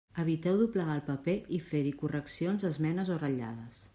[0.21, 3.87] Eviteu doblegar el paper i fer-hi correccions, esmenes o ratllades.